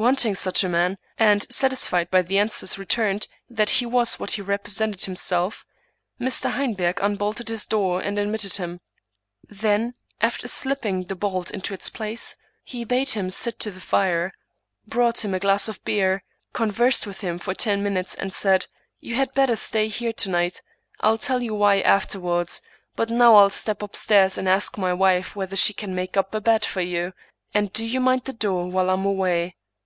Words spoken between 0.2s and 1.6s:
ing such a man, and